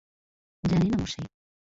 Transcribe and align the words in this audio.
জানি 0.63 0.87
না, 0.89 0.97
মশাই। 1.01 1.25